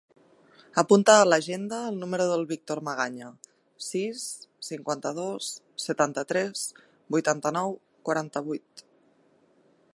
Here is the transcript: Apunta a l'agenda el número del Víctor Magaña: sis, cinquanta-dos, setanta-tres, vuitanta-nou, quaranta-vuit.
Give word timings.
Apunta 0.81 1.15
a 1.15 1.25
l'agenda 1.25 1.81
el 1.89 1.99
número 2.03 2.25
del 2.31 2.45
Víctor 2.51 2.81
Magaña: 2.87 3.27
sis, 3.89 4.25
cinquanta-dos, 4.69 5.51
setanta-tres, 5.85 6.67
vuitanta-nou, 7.17 7.79
quaranta-vuit. 8.09 8.87